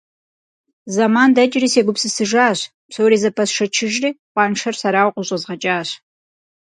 Зэман 0.93 1.29
дэкӀри, 1.35 1.67
сегупсысыжащ, 1.73 2.59
псори 2.89 3.17
зэпэсшэчыжри, 3.21 4.09
къуаншэр 4.33 4.75
сэрауэ 4.81 5.11
къыщӀэзгъэкӀащ. 5.15 5.89